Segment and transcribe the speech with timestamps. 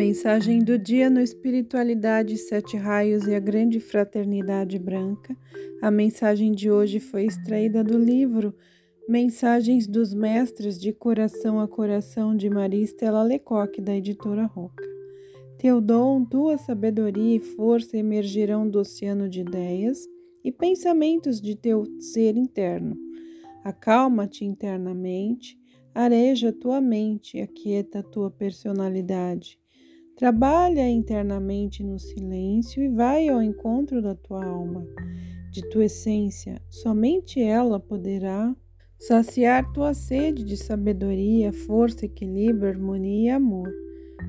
[0.00, 5.36] Mensagem do dia no Espiritualidade Sete Raios e a Grande Fraternidade Branca.
[5.82, 8.54] A mensagem de hoje foi extraída do livro
[9.06, 14.82] Mensagens dos Mestres de Coração a Coração de Maria Estela Lecoque, da editora Roca.
[15.58, 20.08] Teu dom, tua sabedoria e força emergirão do oceano de ideias
[20.42, 22.96] e pensamentos de teu ser interno.
[23.62, 25.58] Acalma-te internamente,
[25.94, 29.60] areja tua mente, aquieta tua personalidade
[30.20, 34.86] Trabalha internamente no silêncio e vai ao encontro da tua alma,
[35.50, 36.60] de tua essência.
[36.68, 38.54] Somente ela poderá
[38.98, 43.72] saciar tua sede de sabedoria, força, equilíbrio, harmonia e amor.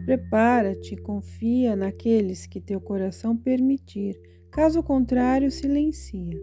[0.05, 4.17] Prepara-te, confia naqueles que teu coração permitir,
[4.49, 6.39] caso contrário, silencia.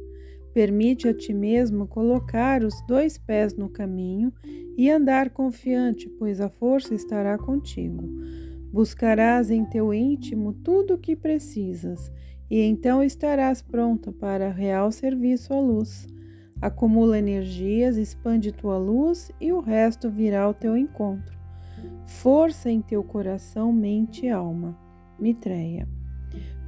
[0.53, 4.31] Permite a ti mesmo colocar os dois pés no caminho
[4.77, 8.05] e andar confiante, pois a força estará contigo.
[8.73, 12.13] Buscarás em teu íntimo tudo o que precisas,
[12.51, 16.07] e então estarás pronto para real serviço à luz.
[16.61, 21.39] Acumula energias, expande tua luz e o resto virá ao teu encontro.
[22.07, 24.77] Força em teu coração, mente e alma.
[25.19, 25.89] Mitreia.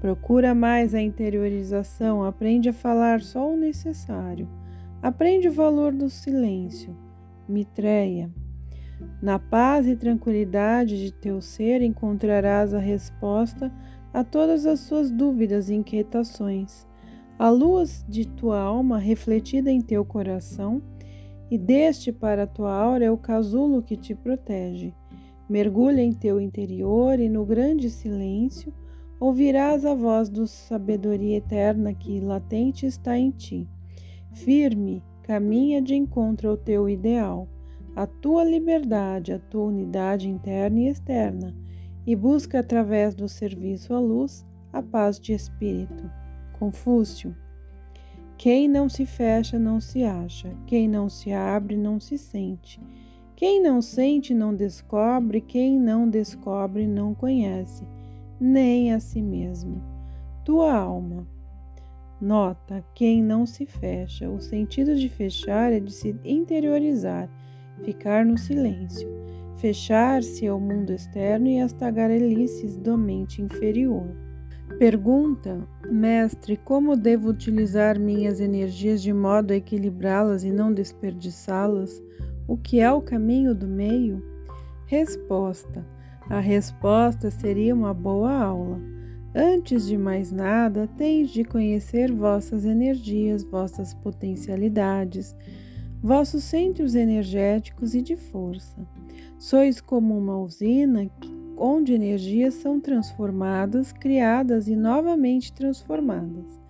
[0.01, 4.49] Procura mais a interiorização, aprende a falar só o necessário.
[5.03, 6.97] Aprende o valor do silêncio.
[7.49, 8.31] Mitreia.
[9.23, 13.73] Na paz e tranquilidade de teu ser encontrarás a resposta
[14.13, 16.87] a todas as suas dúvidas e inquietações.
[17.39, 20.83] A luz de tua alma refletida em teu coração,
[21.51, 24.95] e deste para tua aura é o casulo que te protege.
[25.49, 28.73] Mergulha em teu interior e no grande silêncio
[29.19, 33.69] ouvirás a voz da sabedoria eterna que latente está em ti.
[34.33, 37.49] Firme, caminha de encontro ao teu ideal
[38.01, 41.55] a tua liberdade, a tua unidade interna e externa,
[42.07, 46.11] e busca através do serviço à luz a paz de espírito.
[46.59, 47.37] Confúcio.
[48.39, 52.81] Quem não se fecha não se acha, quem não se abre não se sente.
[53.37, 57.85] Quem não sente não descobre, quem não descobre não conhece,
[58.41, 59.83] nem a si mesmo.
[60.43, 61.29] Tua alma.
[62.19, 64.31] Nota: quem não se fecha.
[64.31, 67.29] O sentido de fechar é de se interiorizar
[67.85, 69.09] ficar no silêncio,
[69.57, 74.07] fechar-se ao mundo externo e às tagarelices do mente inferior.
[74.79, 82.03] Pergunta, mestre, como devo utilizar minhas energias de modo a equilibrá-las e não desperdiçá-las?
[82.47, 84.23] O que é o caminho do meio?
[84.87, 85.85] Resposta:
[86.31, 88.81] a resposta seria uma boa aula.
[89.35, 95.37] Antes de mais nada, tens de conhecer vossas energias, vossas potencialidades,
[96.03, 98.87] vossos centros energéticos e de força.
[99.39, 101.11] Sois como uma usina
[101.57, 106.61] onde energias são transformadas, criadas e novamente transformadas.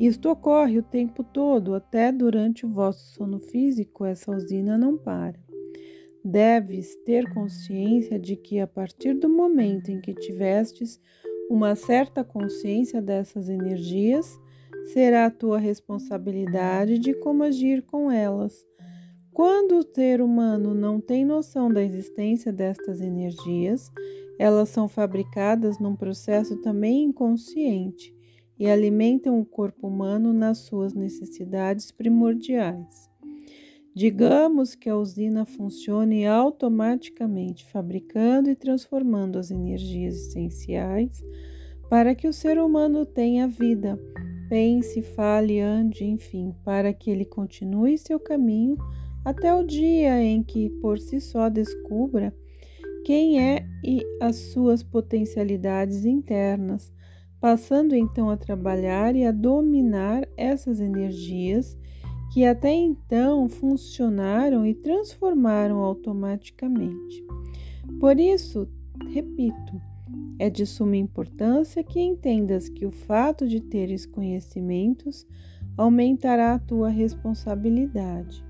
[0.00, 5.38] Isto ocorre o tempo todo, até durante o vosso sono físico, essa usina não para.
[6.24, 11.00] Deves ter consciência de que, a partir do momento em que tivestes
[11.50, 14.40] uma certa consciência dessas energias,
[14.92, 18.66] será a tua responsabilidade de como agir com elas.
[19.32, 23.90] Quando o ser humano não tem noção da existência destas energias,
[24.38, 28.14] elas são fabricadas num processo também inconsciente
[28.58, 33.10] e alimentam o corpo humano nas suas necessidades primordiais.
[33.94, 41.24] Digamos que a usina funcione automaticamente, fabricando e transformando as energias essenciais
[41.88, 43.98] para que o ser humano tenha vida
[44.48, 48.76] pense, fale, ande, enfim, para que ele continue seu caminho
[49.24, 52.34] até o dia em que por si só descubra
[53.04, 56.92] quem é e as suas potencialidades internas,
[57.40, 61.76] passando então a trabalhar e a dominar essas energias
[62.32, 67.24] que até então funcionaram e transformaram automaticamente.
[68.00, 68.66] Por isso,
[69.12, 69.80] repito,
[70.38, 75.26] é de suma importância que entendas que o fato de teres conhecimentos
[75.76, 78.44] aumentará a tua responsabilidade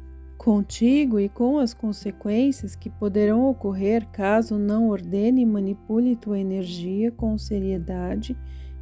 [0.45, 7.11] contigo e com as consequências que poderão ocorrer caso não ordene e manipule tua energia
[7.11, 8.37] com seriedade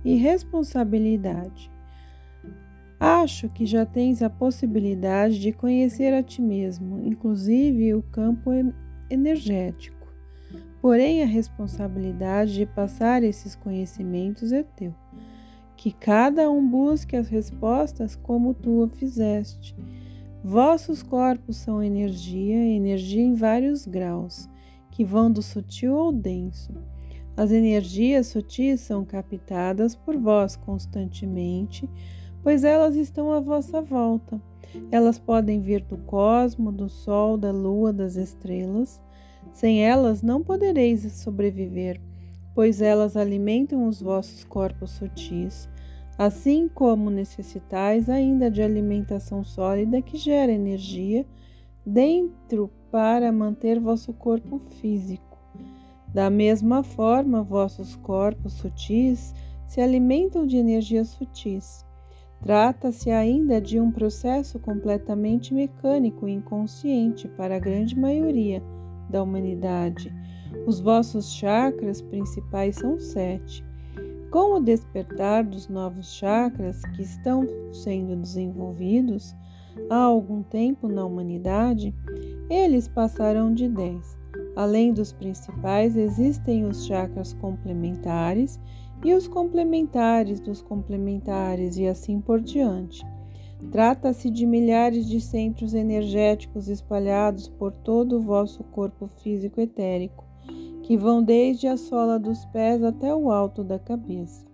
[0.05, 1.71] e responsabilidade.
[2.99, 8.51] Acho que já tens a possibilidade de conhecer a ti mesmo, inclusive o campo
[9.09, 10.02] energético.
[10.81, 14.95] Porém, a responsabilidade de passar esses conhecimentos é teu.
[15.77, 19.77] Que cada um busque as respostas como tu o fizeste.
[20.45, 24.49] Vossos corpos são energia, energia em vários graus,
[24.91, 26.73] que vão do sutil ao denso.
[27.37, 31.89] As energias sutis são captadas por vós constantemente,
[32.43, 34.41] pois elas estão à vossa volta.
[34.91, 39.01] Elas podem vir do cosmo, do sol, da lua, das estrelas.
[39.53, 42.01] Sem elas não podereis sobreviver,
[42.55, 45.69] pois elas alimentam os vossos corpos sutis,
[46.19, 51.27] assim como necessitais ainda de alimentação sólida que gera energia
[51.85, 55.39] dentro para manter vosso corpo físico.
[56.13, 59.35] Da mesma forma, vossos corpos sutis
[59.67, 61.87] se alimentam de energias sutis.
[62.43, 68.63] Trata-se ainda de um processo completamente mecânico e inconsciente para a grande maioria
[69.09, 70.13] da humanidade.
[70.67, 73.65] Os vossos chakras principais são sete.
[74.31, 79.35] Com o despertar dos novos chakras que estão sendo desenvolvidos
[79.91, 81.95] há algum tempo na humanidade,
[82.49, 84.19] eles passarão de dez.
[84.57, 88.61] Além dos principais, existem os chakras complementares
[89.05, 93.05] e os complementares dos complementares e assim por diante.
[93.71, 100.25] Trata-se de milhares de centros energéticos espalhados por todo o vosso corpo físico etérico,
[100.83, 104.45] que vão desde a sola dos pés até o alto da cabeça.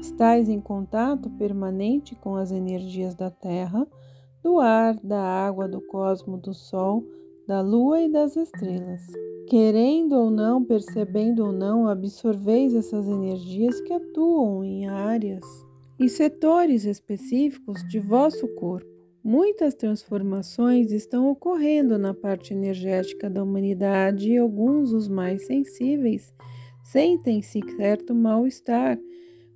[0.00, 3.86] Estais em contato permanente com as energias da Terra,
[4.42, 7.04] do ar, da água, do cosmo, do Sol,
[7.46, 9.02] da lua e das estrelas.
[9.48, 15.67] Querendo ou não, percebendo ou não, absorveis essas energias que atuam em áreas
[15.98, 18.88] e setores específicos de vosso corpo.
[19.22, 26.32] Muitas transformações estão ocorrendo na parte energética da humanidade e alguns, os mais sensíveis,
[26.84, 28.98] sentem-se certo mal-estar.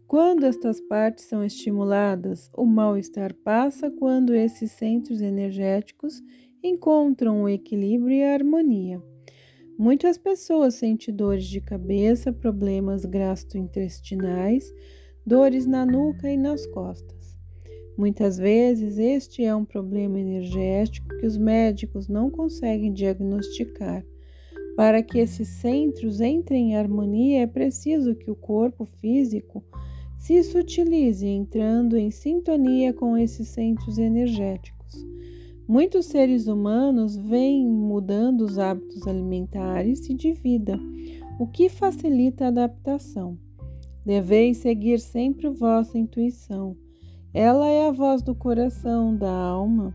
[0.06, 6.22] Quando estas partes são estimuladas, o mal-estar passa quando esses centros energéticos
[6.62, 9.02] encontram o equilíbrio e a harmonia.
[9.78, 14.70] Muitas pessoas sentem dores de cabeça, problemas gastrointestinais,
[15.26, 17.36] dores na nuca e nas costas.
[17.96, 24.04] Muitas vezes este é um problema energético que os médicos não conseguem diagnosticar.
[24.76, 29.62] Para que esses centros entrem em harmonia, é preciso que o corpo físico
[30.18, 35.04] se sutilize, entrando em sintonia com esses centros energéticos.
[35.68, 40.78] Muitos seres humanos vêm mudando os hábitos alimentares e de vida,
[41.38, 43.38] o que facilita a adaptação.
[44.04, 46.76] Deveis seguir sempre vossa intuição.
[47.32, 49.94] Ela é a voz do coração, da alma.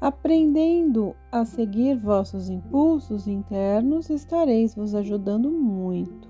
[0.00, 6.28] Aprendendo a seguir vossos impulsos internos, estareis vos ajudando muito.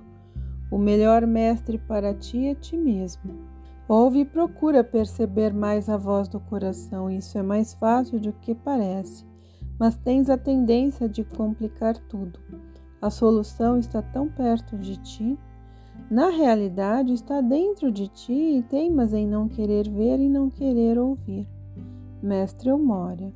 [0.71, 3.35] O melhor mestre para ti é ti mesmo.
[3.89, 8.53] Ouve e procura perceber mais a voz do coração, isso é mais fácil do que
[8.53, 9.25] parece,
[9.79, 12.41] mas tens a tendência de complicar tudo.
[13.01, 15.39] A solução está tão perto de ti.
[16.11, 20.99] Na realidade, está dentro de ti e teimas em não querer ver e não querer
[20.99, 21.49] ouvir.
[22.23, 23.33] Mestre Eumória